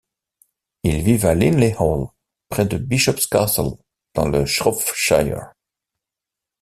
Ils 0.81 1.03
vivent 1.03 1.27
à 1.27 1.35
Linley 1.35 1.75
Hall, 1.77 2.07
près 2.49 2.65
de 2.65 2.77
Bishop's 2.79 3.27
Castle 3.27 3.69
dans 4.15 4.27
le 4.27 4.47
Shropshire. 4.47 5.53